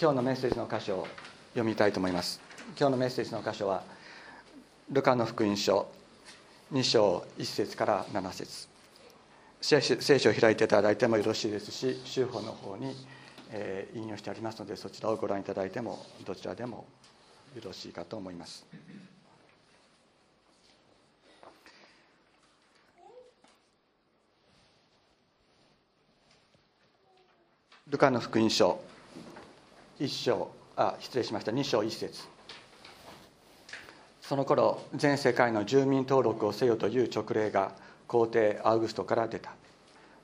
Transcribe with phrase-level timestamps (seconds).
[0.00, 1.08] 今日のメッセージの箇所を
[1.54, 2.40] 読みたいと思います。
[2.78, 3.82] 今日のメッセージの箇所は
[4.92, 5.88] ルカの福音書
[6.72, 8.68] 2章1節から7節。
[9.60, 9.80] 聖
[10.20, 12.94] 書を開いていただいてもよろしいですし修法の方に、
[13.50, 16.86] え引用してありますのでそちらをご覧いただいてもどちらでも
[17.56, 18.64] よろしいかと思います。
[27.88, 28.80] ルカの福音書
[30.00, 31.50] 1章あ失礼しました。
[31.50, 32.22] 2章1節。
[34.20, 37.72] その頃全世界の住民登録をせよという勅令が
[38.06, 39.50] 皇帝アウグストから出た。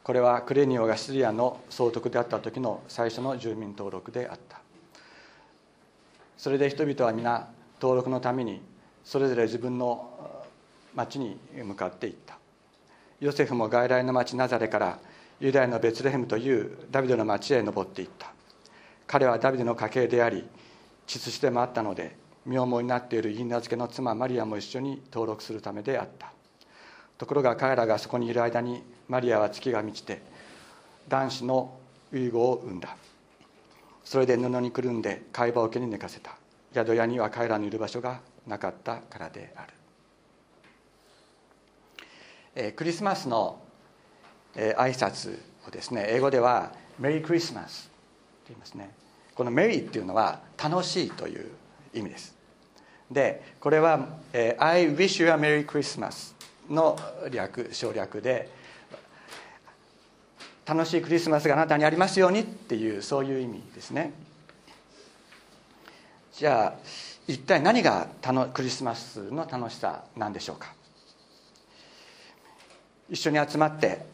[0.02, 4.60] これはクレニオがシリアの総督であった時の最初の住民登録であった。
[6.36, 7.48] それで人々は皆
[7.80, 8.60] 登録のために
[9.04, 10.46] それぞれ自分の
[10.94, 12.38] 町に向かっていった。
[13.20, 14.98] ヨセフも外来の町ナザレから
[15.40, 18.33] ユダヤのベツレヘムというダビデの町へ登っていった。
[19.06, 20.44] 彼はダビデの家系であり
[21.06, 22.16] 血筋でもあったので
[22.46, 26.32] 身重になっている因名付けの妻マリアも一緒に登録するためであった。
[27.16, 30.20] ところが彼らがそこにいる間にマリアは月が満ちて
[31.08, 31.78] 男子の
[32.12, 32.96] 遺語を産んだ。
[34.04, 36.36] それで布にくるんで貝羽桶に寝かせた。
[36.74, 39.72] 宿屋には彼らのいる場所がなかったからである、
[42.56, 43.64] えー、クリスマスの
[44.56, 47.90] えー、挨拶をですね英語では「メリークリスマス」
[48.48, 48.90] 言いますね。
[49.34, 51.50] この「メリー」っていうのは楽しいという
[51.92, 52.34] 意味です。
[53.10, 56.34] でこれは「えー、I wish you a Merry Christmas」
[56.70, 56.98] の
[57.30, 58.48] 略省略で
[60.64, 64.12] 楽しいクリスマスがあなたにありますようにっていうそういう意味ですね。
[66.32, 66.80] じゃあ
[67.26, 68.08] 一体何が
[68.52, 70.72] クリスマスの楽しさなんでしょうか？
[73.10, 74.06] 一緒に集まって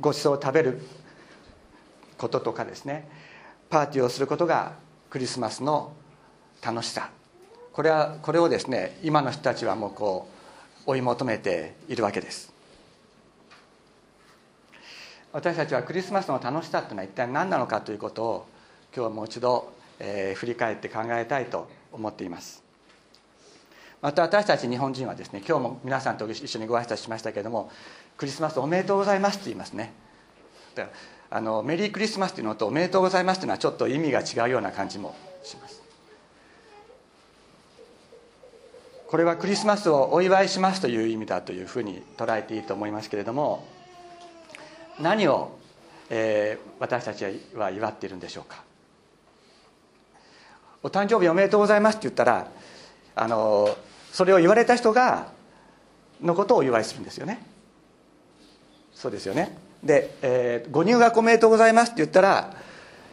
[0.00, 0.80] ご馳走を食べる。
[2.18, 3.08] こととかですね
[3.70, 4.72] パーティーをすることが
[5.08, 5.92] クリスマスの
[6.62, 7.10] 楽しさ。
[7.72, 10.28] これはこれをですね今の人たちはもうこ
[10.86, 12.52] う追い求めているわけです。
[15.32, 18.46] 私たちはクリスマスの楽しさというのは一体何なのかということを
[18.94, 22.64] 今日はもう一度、えー、振り返って考えたいと思っています。
[24.00, 27.70] また私たち日本人はですね今日も皆さんと一緒にご挨拶しましたけれども
[28.16, 29.92] クリスマスおめでとうございますって言いますね。
[30.74, 30.96] だから
[31.30, 35.82] あのメリークリスマスっていうのとおめでとうございますっていうのはちょっと意味が違うような感じもします。
[39.08, 43.66] これはクリスマスをお祝いしますという意味だというふうに捉えていいと思いますけれども
[45.00, 45.58] 何を、
[46.10, 47.24] えー、私たち
[47.54, 48.62] は祝っているんでしょうか。
[50.82, 52.48] お誕生日おめでとうございますって言ったら
[53.16, 53.76] あの
[54.12, 55.32] それを言われた人が
[56.20, 57.44] のことをお祝いするんですよね。
[58.92, 59.67] そうですよね。
[59.82, 62.54] で、えー、ご入学おめでとうございますって言ったら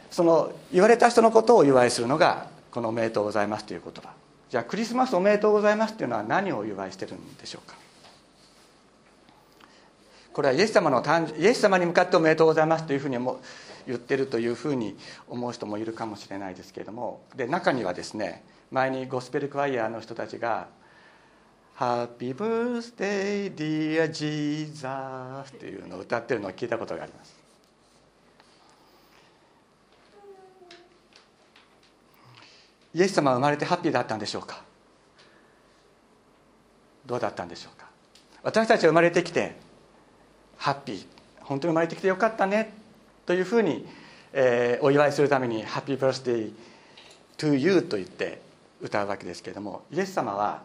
[0.09, 4.09] その言われた人のことをお祝いするのがこのおめでとうございますという言葉。
[4.49, 7.75] じゃあクリスマスおめでとうございますっていうのは何をお祝いしてるんでしょうか。
[10.33, 13.39] これはイエス様の誕イエス様に向かっておめでとうございますというふうにも
[13.87, 14.97] 言ってるというふうに
[15.29, 17.21] 思う人もいるかもしれないですけれども。
[17.35, 20.67] で中にはですね前にゴスペルクワイヤーの人たちが
[21.77, 24.87] Happy birthday dear Jesus.
[25.49, 27.35] っていうのを歌ってるのを聞いたことがあります。
[32.93, 34.63] イエス様は生まれてハッピーだったんでしょうか？
[37.05, 37.87] どうだったんでしょうか？
[38.41, 39.57] 私たちは生まれてきて
[40.57, 41.05] ハッピー。
[41.41, 42.73] 本当に生まれてきてよかったね。
[43.25, 43.85] というふうに、
[44.31, 46.53] えー、お祝いするために「ハッピーバースデー
[47.37, 48.39] to you」と言って
[48.81, 50.63] 歌うわけですけれどもイエス様は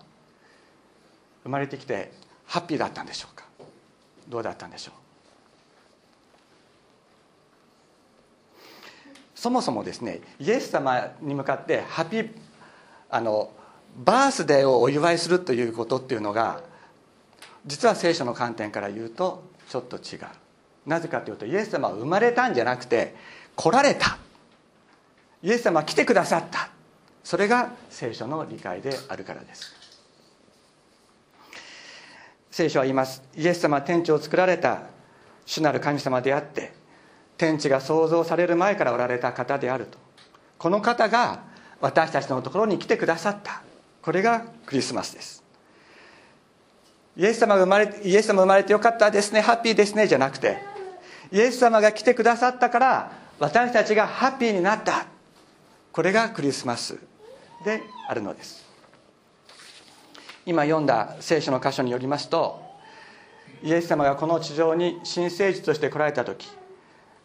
[1.43, 2.12] 生まれてきて
[2.47, 3.45] ハッピーだったんでしょうか？
[4.28, 4.95] どうだったんでしょう？
[9.34, 12.31] そもそもですねイエス様に向かってハッピー
[13.09, 13.50] あの
[13.97, 16.62] バースデーをお祝いするということっていうのが
[17.67, 20.21] 実は聖書の観点から言うとちょっと違う。
[20.87, 23.15] なぜかというとイエス様は生まれたんじゃなくて
[23.56, 24.19] 来られた。
[25.43, 26.70] イエス様は来てくださった。
[27.25, 29.80] それが聖書の理解であるからです。
[32.50, 34.82] 聖書は言いますイエス様は天地を作られた
[35.47, 36.73] 主なる神様であって
[37.41, 39.97] 天地が創造される前からおられた方であると。
[40.58, 41.44] この方が
[41.81, 43.62] 私たちのところに来てくださった。
[44.02, 45.43] これがクリスマスです。
[47.17, 50.58] イエス様が生まれイエス様生まれてよかったですねハッピーですねじゃなくて
[51.32, 55.06] イエス様が来てくださったから私たちがハッピーになった。
[55.93, 56.99] これがクリスマス
[57.64, 58.69] であるのです。
[60.46, 62.62] 今読んだ聖書の箇所によりますと
[63.62, 66.48] イエス様がこの地上に新生児として来られた時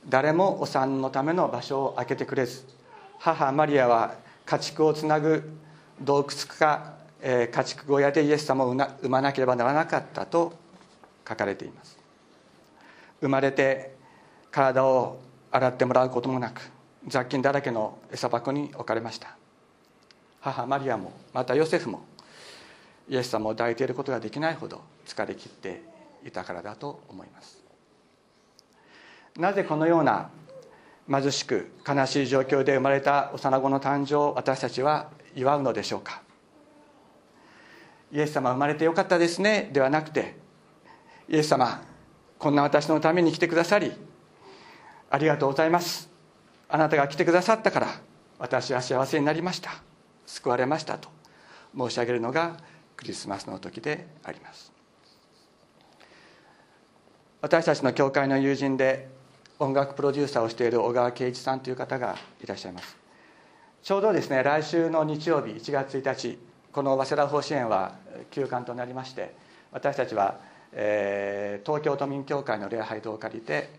[0.07, 2.65] 誰もお産のための場所を空けてくれず
[3.19, 4.15] 母マリアは
[4.45, 5.49] 家畜をつなぐ
[6.01, 10.53] 洞窟か、えー、家畜小屋でイエス様を産まなければならなかったと
[11.27, 11.97] 書かれています。
[13.21, 13.95] 生まれて
[14.51, 15.19] 体を
[15.51, 16.61] 洗ってもらうこともなく
[17.07, 19.35] 雑菌だらけの餌箱に置かれました。
[20.41, 22.05] 母マリアもまたヨセフも
[23.07, 25.81] イエス様を抱いていることができないほど疲れ切って
[26.25, 27.63] いたからだと思います。
[29.37, 30.29] なぜこのような
[31.09, 36.21] 貧しく悲しい状況で生まれた幼子の誕生を私たちは祝うのでしょうか？
[38.11, 40.37] イエス様生まれてよかったですねではなくて
[41.27, 41.83] イエス様
[42.39, 43.91] こんな私のために来てくださり
[45.09, 46.09] ありがとうございます。
[46.67, 47.87] あなたが来てくださったから
[48.39, 49.71] 私は幸せになりました。
[50.25, 51.09] 救われましたと
[51.77, 52.57] 申し上げるのが
[52.95, 54.71] クリスマスの時であります。
[57.41, 59.07] 私たちの教会の友人で
[59.59, 62.97] 音楽プロデューサーをしている小川圭一さんという方がいらっしゃいます。
[63.83, 66.39] ちょうどですね来週の日曜日1月1日
[66.71, 67.95] この早稲田奉仕園は
[68.31, 69.35] 休館となりまして
[69.71, 70.39] 私たちは、
[70.73, 73.69] えー、東京都民協会の礼拝堂を借りて、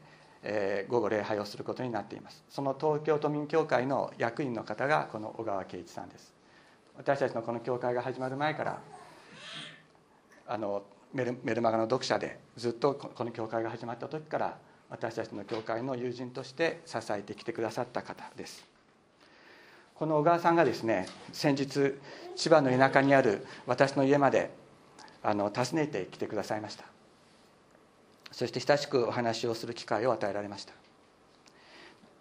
[0.44, 2.44] えー、午後礼拝をすることになっています。
[2.48, 6.32] その東京都民協会の役員の方がこの小川圭一さんです。
[6.96, 8.78] 私たちのこの教会が始まる前から
[10.48, 14.58] あのメルメルマガの読者でずっとこの教会が始まった時から
[14.88, 18.64] 私たちの教会の友人として支えてきてくださった方です。
[19.94, 21.94] この小川さんがですね先日
[22.36, 24.50] 千葉の田舎にある私の家まで
[25.22, 26.84] あの訪ねてきてくださいました。
[28.30, 30.74] そして親しくお話をする機会を与えられました。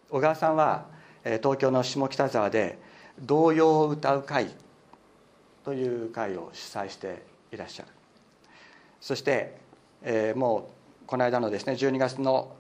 [0.10, 0.86] 小川さんは
[1.24, 2.80] 東京の下北沢で
[3.20, 4.50] 童謡を歌う会
[5.64, 7.90] という会を主催していらっしゃる。
[9.06, 9.56] そして、
[10.02, 10.72] えー、も
[11.04, 12.56] うこの間のですね12月の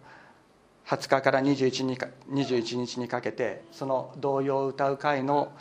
[0.85, 5.51] 20日から21日 ,21 日にかけてその童謡を歌う会の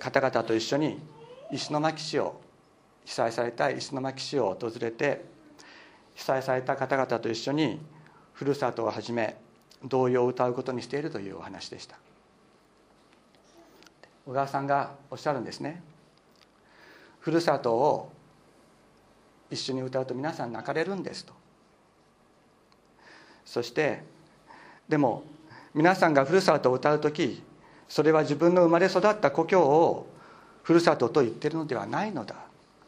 [0.00, 0.98] 方々と一緒に
[1.52, 2.40] 石巻市を
[3.04, 5.24] 被災された石巻市を訪れて
[6.16, 7.78] 被災された方々と一緒に
[8.32, 9.36] ふるさとをはじめ
[9.84, 11.96] 童謡を歌うことにしているというお話でした。
[14.26, 15.80] 小川さんがおっしゃるんですね。
[17.20, 18.12] ふるさとを
[19.50, 21.32] 一緒に歌うと皆さん泣かれるんですと。
[23.44, 24.02] そして
[24.88, 25.24] でも
[25.74, 27.42] 皆さんがふるさとを歌う時
[27.88, 30.06] それは自分の生まれ育った故郷を
[30.62, 32.36] ふるさとと言ってるのではないのだ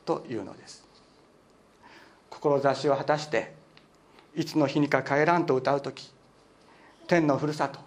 [0.04, 0.86] というのです。
[2.30, 3.52] 志を果たして
[4.34, 6.10] いつの日にか帰らんと歌う時
[7.06, 7.80] 天のふるさと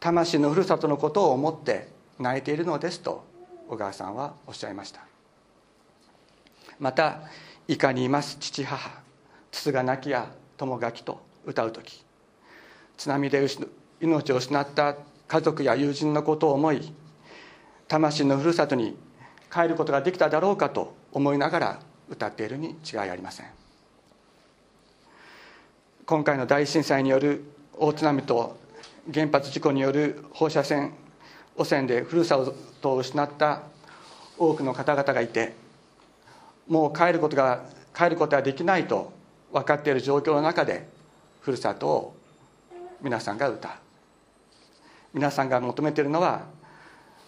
[0.00, 1.88] 魂のふるさとのことを思って
[2.18, 3.24] 泣いているのですと
[3.68, 5.00] 小川さんはおっしゃいました。
[6.78, 7.22] また
[7.68, 8.38] 「いかにいます。
[8.40, 9.02] 父母
[9.50, 12.02] 筒が泣きや友がきと歌う時。
[12.96, 13.46] 津波で
[14.00, 14.96] 命を失った
[15.28, 16.92] 家族や友人のことを思い
[17.86, 18.96] 魂のふるさとに
[19.52, 23.46] 帰ることができただろうかと思いながら歌っているに違いありません。
[26.06, 27.44] 今回の大震災による
[27.74, 28.56] 大津波と
[29.12, 30.94] 原発事故による放射線
[31.54, 32.40] 汚染でふるさ
[32.80, 33.60] とを失った
[34.38, 35.67] 多くの方々がいて
[36.68, 37.64] もう帰ることが
[37.96, 39.12] 帰ることはできないと
[39.52, 40.86] 分かっている状況の中で
[41.40, 42.16] ふるさとを
[43.00, 43.72] 皆さんが歌う。
[45.14, 46.46] 皆さんが求めているのは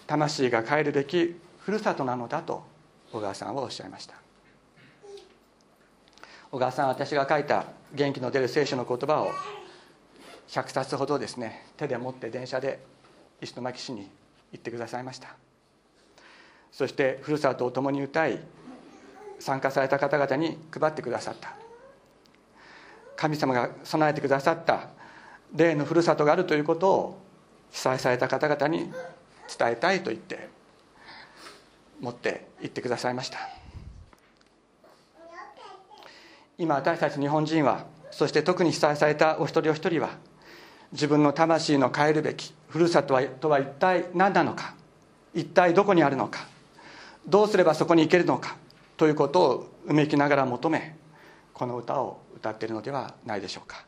[0.07, 2.63] 魂が帰るべきふるさとなのだと
[3.11, 4.15] 小川さんはおっしゃいました。
[6.51, 9.31] 小川さん私が書いた元気の出る聖書の言葉を
[10.49, 12.81] 100冊ほどですね手で持って電車で
[13.41, 14.11] 石巻市に
[14.53, 15.35] 行ってくださいました。
[16.73, 18.39] そしてふるさとを共に歌い
[19.41, 21.55] 参加された方々に配ってくださった。
[23.17, 24.89] 神様が備えてくださった
[25.55, 27.19] 霊のふるさとがあるということを
[27.71, 28.91] 被災された方々に
[29.59, 30.49] 伝えたいと言って
[32.01, 33.39] 持って行ってくださいました。
[36.57, 40.11] 今私たち日本人はそして特に被災されたお一人お一人は
[40.93, 44.75] 自分の魂の帰るべきふるさとはとは一体何なのか
[45.35, 46.47] 一体どこにあるのか
[47.27, 48.57] どうすればそこに行けるのか
[49.01, 50.95] ということをうめきながら求め
[51.55, 53.87] この歌を歌っているのではないでしょうか。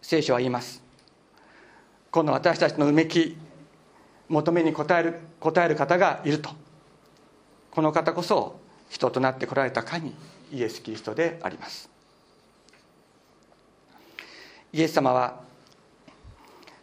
[0.00, 0.82] 聖書は言います。
[2.10, 3.36] この私たちのうめき
[4.30, 6.48] 求めに応える応える方がいると。
[7.70, 10.14] この方こそ人となってこられた神
[10.50, 11.90] イエス・キリストであります。
[14.72, 15.42] イエス様は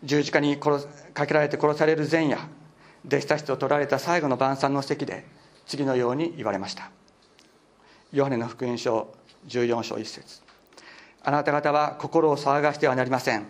[0.03, 2.37] 十字架に殺かけられて殺される前夜
[3.07, 5.25] 弟子たちと取られた最後の晩餐の席で
[5.67, 6.89] 次のように言われました。
[8.13, 9.13] ヨハネの福音書
[9.47, 10.41] 14章1節。
[11.23, 13.45] あなた方は心を騒がしてはなりません。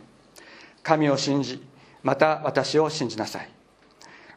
[0.82, 1.64] 神を信じ
[2.02, 3.50] また私を信じなさい。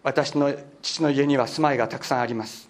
[0.02, 2.68] 私の父の家には住まいがたくさんあります。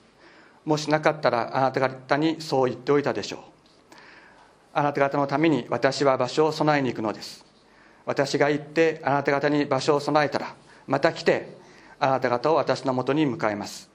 [0.64, 3.40] もしなかったらあなた方にそう言っておいたでしょう。
[4.72, 7.44] あなた方のために私は場所を備えに行くのです。
[8.06, 10.54] 私が行ってあなた方に場所を備えたら
[10.86, 11.58] また来て
[11.98, 13.89] あなた方を私のもとに迎えます。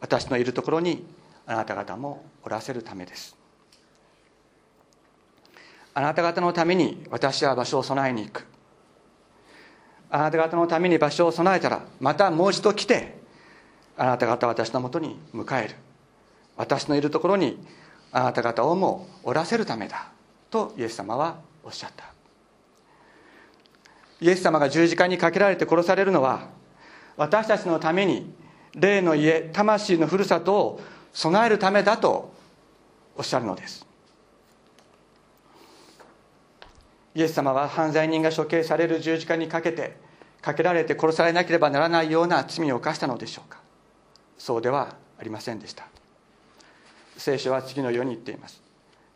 [0.00, 1.04] 私のいるところに
[1.46, 3.36] あなた方もおらせるためです。
[5.94, 8.46] あなた方のために私は場所を備えに行く。
[10.10, 13.18] あなた方のために場所を備えたらまたもう一度来て
[13.96, 15.74] あなた方私のもとに迎える。
[16.56, 17.58] 私のいるところに
[18.12, 20.10] あなた方をもおらせるためだ。
[20.50, 22.04] とイエス様はおっしゃった。
[24.20, 26.48] イエス様が十字架にかけられて殺されるのは
[27.16, 28.34] 私たちのために
[28.76, 30.80] 霊の家魂のふるさとを
[31.12, 32.32] 備えるためだと
[33.16, 33.86] おっしゃるのです。
[37.14, 39.96] イエス様は犯罪人が処刑される十字架にかけて
[40.42, 43.60] かけられて殺されなければならないような罪を犯したのでしょうか。
[44.36, 45.88] そうではありませんでした。
[47.16, 48.62] 聖書は次のように言っています。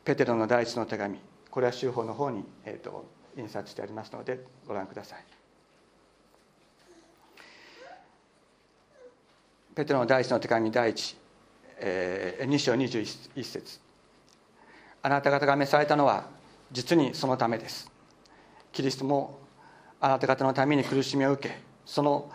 [0.02, 1.18] ペテロの第一の手紙
[1.50, 3.04] これは修法の方に、えーと、
[3.36, 5.39] 印刷してありますのでご覧ください。
[9.80, 11.16] ペテロの第一の手紙第一、
[11.78, 13.80] えー、2章21節。
[15.02, 16.26] あなた方が召されたのは
[16.70, 17.90] 実にそのためです。
[18.72, 19.38] キリストも
[19.98, 21.54] あなた方のために苦しみを受け
[21.86, 22.30] その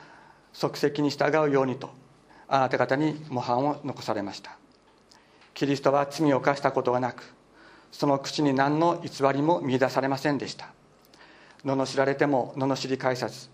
[0.53, 1.91] 即席に従うようにと
[2.47, 4.57] あなた方に模範を残されました。
[5.53, 7.31] キリストは罪を犯したことがなく
[7.91, 10.73] その口に何の偽りも見いだされませんでした。
[11.63, 13.49] 罵られても罵り返さず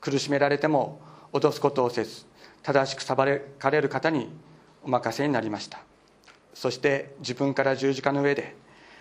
[0.00, 1.00] 苦しめられても
[1.32, 2.30] 脅すことをせず
[2.62, 3.16] 正しく裁
[3.58, 4.28] かれる方に
[4.82, 5.80] お任せになりました。
[6.54, 8.54] そして自分から十字架の上で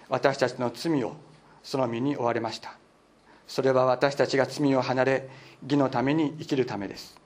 [0.10, 1.16] 私たちの罪を
[1.64, 2.76] その身に負われました。
[3.48, 5.30] それは私たちが罪を離れ
[5.64, 7.20] 義のために生きるためです。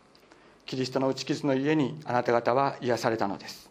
[0.65, 3.69] キリストの打ち傷の家にあなた方は癒されたのです。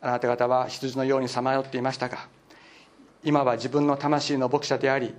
[0.00, 2.28] あなた方は羊のようにさまよっていましたが
[3.22, 5.14] 今は自分の魂の牧者であり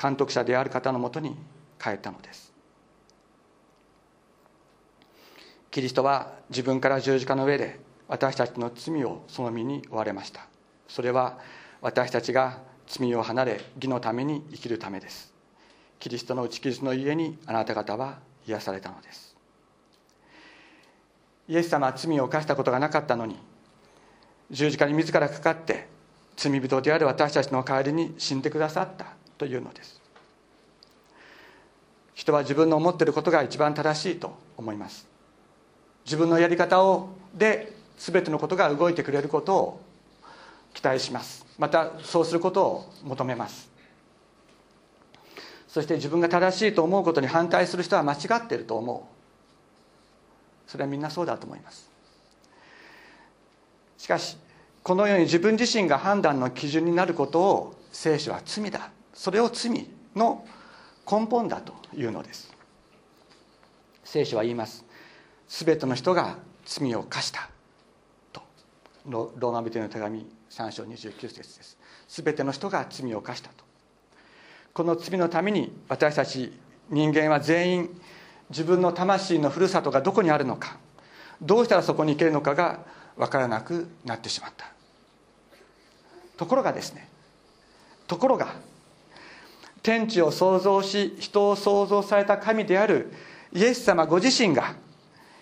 [0.00, 1.36] 監督者である方のもとに
[1.82, 2.47] 帰ったのです。
[5.70, 10.46] キリストは自分から十字架の上で私たちの罪をその身に負われました。
[10.88, 11.38] それは
[11.80, 15.32] 私たちが罪を離れ義のために生きるためです。
[15.98, 19.36] キリストの打ち傷の家にあなた方は癒されたのです。
[21.48, 23.36] イエス様は罪を犯したことがなかったのに
[24.50, 25.88] 十字架に自らかかって
[26.36, 29.06] 罪人である私たちの代わりに死んでくださった
[29.36, 30.00] というのです。
[32.14, 35.17] 人は自分の思っていることが一番正しいと思います。
[36.08, 39.80] 自分のやり方をで全てのことが動いてくれることを
[40.72, 41.44] 期待します。
[41.58, 43.68] またそうすることを求めます。
[45.68, 49.06] そして自分が正しいと思うことに反対する人は間違っていると思
[50.66, 50.70] う。
[50.70, 51.90] それはみんなそうだと思います。
[53.98, 54.38] しかし
[54.82, 58.90] このように自分自身が判断の基準になることを聖書は罪だ。
[59.12, 59.86] それを罪
[60.16, 60.46] の
[61.10, 62.50] 根本だというのです。
[64.04, 64.87] 聖書は言います。
[65.48, 67.48] 全ての人が罪を犯した。
[68.32, 68.42] と。
[69.06, 71.78] ローマ人の手紙3章29節です。
[72.08, 73.64] 全ての人が罪を犯したと。
[74.74, 76.52] この罪のために私たち
[76.90, 78.00] 人間は全員
[78.50, 80.78] 自分の魂のふるさとがどこにあるのか
[81.42, 82.80] どうしたらそこに行けるのかが
[83.16, 84.66] 分からなくなってしまった。
[86.36, 87.08] ところがですね
[88.06, 88.54] ところが
[89.82, 93.12] 天地を創造し人を創造された神である
[93.52, 94.74] イエス様ご自身が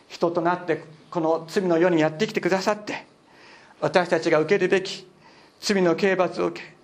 [0.09, 3.07] 人となってこの罪の世にやってきてくださって
[3.81, 5.07] 私たちが受けるべき
[5.61, 6.75] 罪の刑罰を受け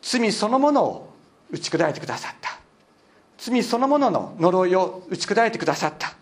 [0.00, 1.12] 罪そのものを
[1.50, 2.58] 打ち砕いてくださった。
[3.38, 6.14] 罪そのものの呪いを打ち砕いてくださった。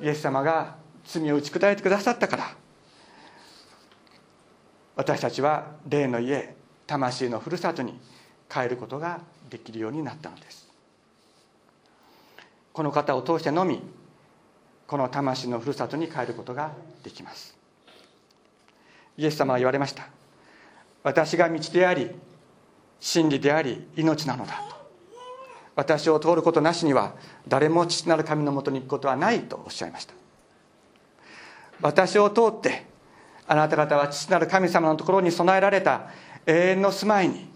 [0.00, 2.54] イエス様が罪を打ち砕いてくださったから
[4.96, 6.54] 私たちは霊の家
[6.86, 7.98] 魂のふるさとに
[8.48, 10.68] 帰ることができるようになったのです。
[12.72, 13.82] この方を通してのみ
[14.90, 16.72] この魂のふるさとに帰ることが
[17.04, 17.56] できます。
[19.16, 20.08] イエス様は言われました。
[21.04, 22.10] 私が道であり
[22.98, 24.74] 真理であり命なのだと。
[25.76, 27.14] 私を通ることなしには
[27.46, 30.14] 誰も父なる神のもとに行くことはないとおっしゃいました。
[31.80, 32.84] 私を通って
[33.46, 36.08] あなた方は父なる神様のところに備えられた
[36.46, 37.48] 永遠の住まいに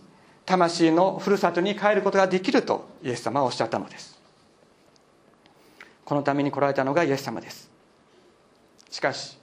[0.46, 4.13] 魂のふるさとに帰ることができるとイエス様はおっしゃったのです。
[6.04, 7.70] このために来られたのがイエス様です。
[8.90, 9.38] しかし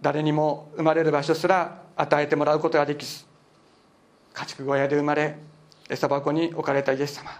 [0.00, 3.26] 誰にも生まれる場所すら与えてもらうことができず
[4.32, 5.36] 家畜小屋で生まれ
[5.90, 7.30] 餌箱に置かれたイエス様。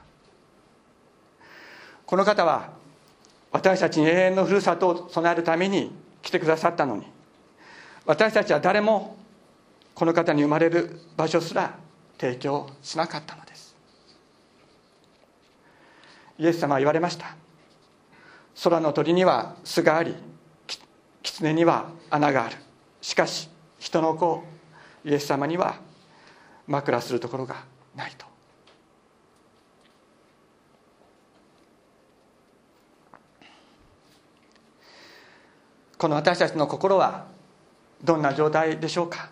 [2.05, 2.71] この方は
[3.53, 5.93] 私たちに永遠のふるさとを備えるために
[6.23, 7.07] 来てくださったのに
[8.05, 9.17] 私たちは誰も
[9.95, 11.79] この方に生まれる場所すら
[12.19, 13.50] 提供しなかったのです。
[16.41, 17.37] イエス様は言われました。
[18.65, 20.15] 空の鳥には巣があり
[21.23, 22.57] 狐には穴がある。
[23.03, 24.43] しかし人の子
[25.05, 25.77] イエス様には
[26.67, 27.57] 枕するところが
[27.95, 28.27] ないと。
[35.99, 37.27] この私たちの心は
[38.03, 39.29] どんな状態でしょうか？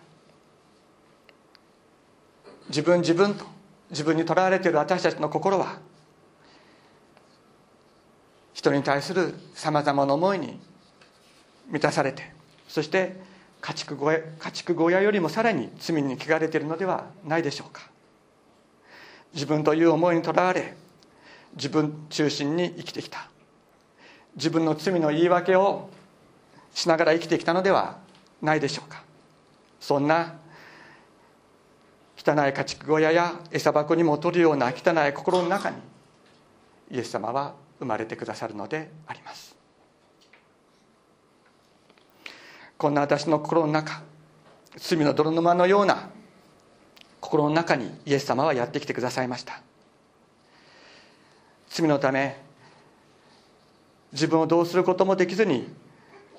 [2.67, 3.45] 自分自分と
[3.89, 5.79] 自分にとらわれている私たちの心は
[8.59, 10.59] 人に対するさまざまな思いに
[11.67, 12.29] 満たされて
[12.67, 13.15] そして
[13.61, 17.89] 家畜小屋家畜小屋よりもさらに罪に汚れているのではないでしょうか。
[19.33, 20.75] 自分という思いにとらわれ
[21.55, 23.29] 自分中心に生きてきた。
[24.35, 25.89] 自分の罪の言い訳を
[26.73, 27.97] しながら生きてきたのでは
[28.41, 29.03] ないでしょうか。
[29.79, 30.35] そんな
[32.17, 35.77] 汚い家畜小屋や餌箱にも取るような汚い心の中に
[36.91, 39.55] イエス様は生まれてくださるのであります。
[42.77, 44.01] こんな私の心の中
[44.77, 46.09] 罪の泥沼のような
[47.19, 49.61] 心の中にイエス様はやってきてくださいました。
[51.69, 52.41] 罪のため
[54.11, 55.67] 自分をどうすることもできずに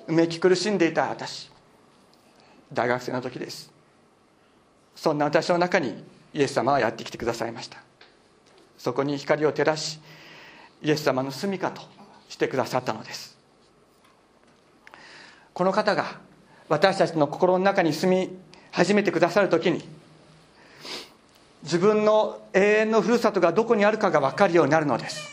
[0.07, 1.51] うめき苦しんでいた私
[2.73, 3.71] 大学生の時です。
[4.95, 7.77] そんな私の中にイエス様はやってきてくださいました。
[8.77, 9.99] そこに光を照らし
[10.83, 11.81] イエス様の住みかと
[12.29, 13.37] してくださったのです。
[15.53, 16.19] この方が
[16.69, 18.37] 私たちの心の中に住み
[18.71, 19.83] 始めてくださる時に
[21.63, 25.29] 自分の永遠のふるさとがどこにあるかが分かるようになるのです。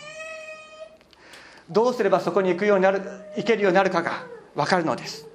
[1.71, 3.03] どうすればそこに行くようになる
[3.37, 5.27] 行けるようになるかが分かるのです。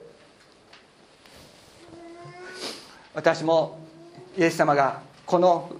[3.13, 3.79] 私も
[4.37, 5.71] イエス様がこの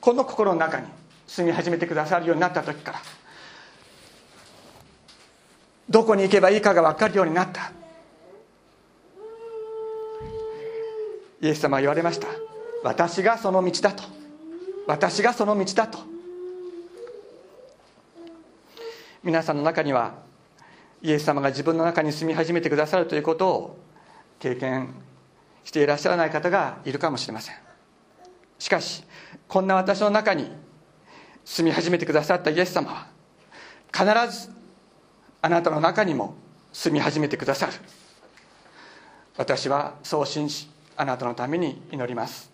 [0.00, 0.88] この心の中に
[1.26, 3.02] 住み始めてくださるようになった時から
[5.92, 7.70] どこに行けばいいかが分かるようになった。
[11.42, 12.28] イエス様は言われました。
[12.82, 14.02] 私がその道だと。
[14.86, 15.98] 私がその道だと。
[19.22, 20.14] 皆さんの中には
[21.02, 23.78] イエス様が自分の中に住み始めてくださるということを
[24.38, 24.94] 経験
[25.62, 27.56] していらっしゃらない方がいるかもしれません。
[28.58, 29.04] しかし
[29.46, 30.50] こんな私の中に
[31.44, 33.08] 住み始めてくださったイエス様は
[33.92, 34.61] 必ず
[35.42, 36.34] あなたの中にも
[36.72, 37.72] 住み始めてくださる。
[39.36, 42.50] 私はそう信じあなたのために祈ります。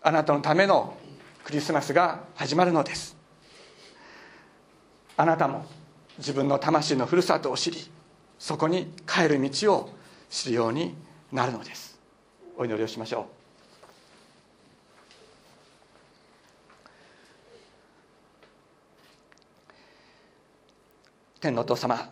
[0.00, 0.96] あなたのための
[1.44, 3.16] クリスマスが始まるのです。
[5.16, 5.66] あなたも
[6.18, 7.90] 自分の魂のふるさとを知り
[8.38, 9.90] そこに帰る道を
[10.30, 10.94] 知るように
[11.32, 11.98] なるのです。
[12.56, 13.41] お祈りをしましょう。
[21.42, 22.08] 天のお父様。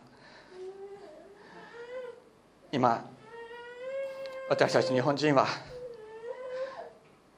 [2.72, 3.08] 今
[4.48, 5.46] 私たち日本人は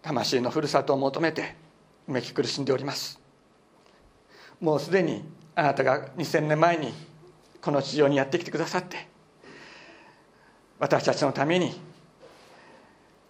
[0.00, 1.54] 魂のふるさとを求めて
[2.08, 3.20] うめき苦しんでおります。
[4.58, 5.22] もうすでに
[5.54, 6.94] あなたが2000年前に
[7.60, 9.06] この地上にやってきてくださって
[10.78, 11.78] 私たちのために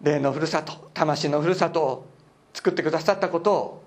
[0.01, 2.05] 霊のふるさと魂のふるさとを
[2.53, 3.83] 作ってくださったことを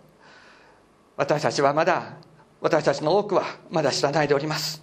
[1.17, 2.17] 私たちはまだ
[2.61, 4.83] 私たちの多くはまだ知らないでおります。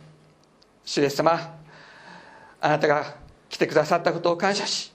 [0.86, 1.58] 主イエス様
[2.62, 3.16] あなたが
[3.50, 4.92] 来てくださったことを感謝し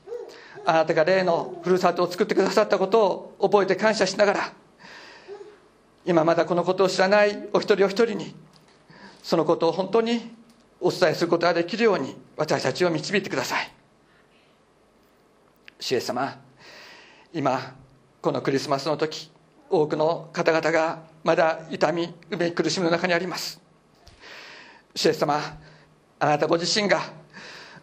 [0.64, 4.52] あなたが霊のふるさとを作ってくださったことを覚えて感謝しながら
[6.04, 8.34] 今まだこのことを知らないお一人お一人に
[9.22, 10.34] そのことを本当に
[10.80, 13.72] お伝えすることができるように私たちを導いてください。
[15.80, 16.38] 主イエス様
[17.32, 17.76] 今
[18.20, 19.30] このクリスマスの時
[19.70, 23.60] 多くの方々がまだ痛みうめ苦しみの中にあります。
[24.94, 25.40] 主イエス様
[26.20, 27.00] あなたご自身が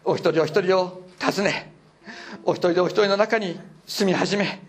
[0.04, 1.72] お一人お一人を訪ね
[2.44, 4.60] お一人でお一人の中に住み始め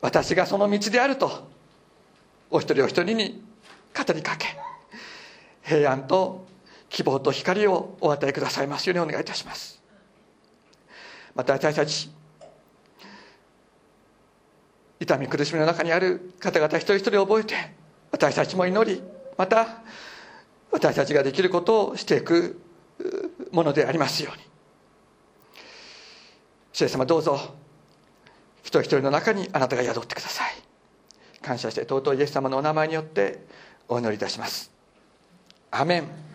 [0.00, 1.48] 私がその道であると
[2.50, 3.42] お一人お一人に
[3.96, 4.48] 語りかけ
[5.62, 6.46] 平安と
[6.88, 9.80] 希望と光をお与えくださいますようにお願いいたします。
[11.34, 12.10] また私たち
[15.00, 17.54] 痛み苦しみの中にある方々一人一人覚えて
[18.12, 19.02] 私たちも祈り
[19.36, 19.82] また
[20.70, 22.60] 私たちができることをしていく
[23.50, 24.42] ものでありますように。
[26.72, 27.38] 主様どうぞ
[28.62, 30.54] 一人一人の中にあなたが宿ってください。
[31.42, 33.44] 感謝して尊いイエス様のお名前によって
[33.88, 34.70] お祈りいたします。
[35.70, 36.29] アメン。